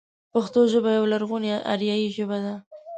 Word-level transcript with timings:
پښتو 0.33 0.61
ژبه 0.71 0.89
يوه 0.97 1.07
لرغونې 1.13 1.51
اريايي 1.73 2.07
ژبه 2.17 2.37
ده. 2.45 2.55